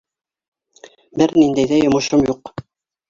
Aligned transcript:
Бер 1.21 1.35
ниндәй 1.43 1.71
ҙә 1.73 1.79
йомошом 1.85 2.25
юҡ. 2.35 2.53